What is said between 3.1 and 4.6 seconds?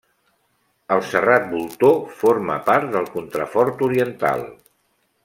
Contrafort oriental.